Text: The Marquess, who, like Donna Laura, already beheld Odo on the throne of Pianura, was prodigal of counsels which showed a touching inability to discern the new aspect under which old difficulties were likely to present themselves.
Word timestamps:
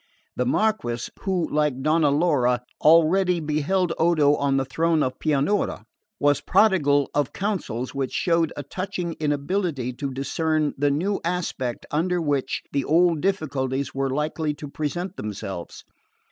The 0.35 0.47
Marquess, 0.47 1.11
who, 1.19 1.47
like 1.53 1.83
Donna 1.83 2.09
Laura, 2.09 2.63
already 2.81 3.39
beheld 3.39 3.93
Odo 3.99 4.33
on 4.33 4.57
the 4.57 4.65
throne 4.65 5.03
of 5.03 5.19
Pianura, 5.19 5.85
was 6.19 6.41
prodigal 6.41 7.11
of 7.13 7.33
counsels 7.33 7.93
which 7.93 8.11
showed 8.11 8.51
a 8.57 8.63
touching 8.63 9.13
inability 9.19 9.93
to 9.93 10.09
discern 10.11 10.73
the 10.75 10.89
new 10.89 11.21
aspect 11.23 11.85
under 11.91 12.19
which 12.19 12.63
old 12.83 13.21
difficulties 13.21 13.93
were 13.93 14.09
likely 14.09 14.55
to 14.55 14.67
present 14.67 15.17
themselves. 15.17 15.83